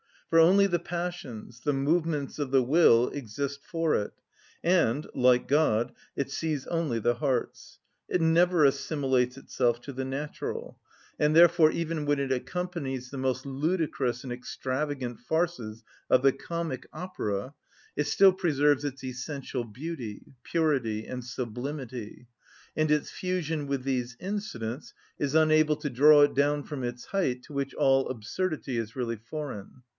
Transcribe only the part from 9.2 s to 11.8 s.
itself to the natural; and therefore,